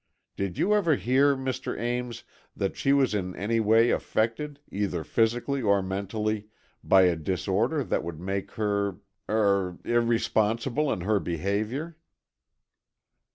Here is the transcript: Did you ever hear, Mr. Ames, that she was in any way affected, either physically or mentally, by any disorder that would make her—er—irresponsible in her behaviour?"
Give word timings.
Did 0.35 0.57
you 0.57 0.73
ever 0.73 0.95
hear, 0.95 1.35
Mr. 1.35 1.79
Ames, 1.79 2.23
that 2.55 2.75
she 2.75 2.91
was 2.91 3.13
in 3.13 3.35
any 3.35 3.59
way 3.59 3.91
affected, 3.91 4.59
either 4.71 5.03
physically 5.03 5.61
or 5.61 5.83
mentally, 5.83 6.47
by 6.83 7.07
any 7.07 7.21
disorder 7.21 7.83
that 7.83 8.03
would 8.03 8.19
make 8.19 8.49
her—er—irresponsible 8.53 10.91
in 10.91 11.01
her 11.01 11.19
behaviour?" 11.19 11.97